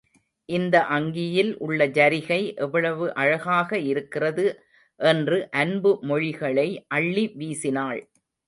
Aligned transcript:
இந்த 0.49 0.75
அங்கியில் 0.89 1.51
உள்ள 1.57 1.87
ஜரிகை 1.89 2.39
எவ்வளவு 2.55 3.05
அழகாக 3.15 3.79
இருக்கிறது 3.91 4.45
என்று 4.99 5.39
அன்பு 5.57 5.99
மொழிகளை 6.03 6.67
அள்ளி 6.89 7.25
வீசினாள். 7.35 8.01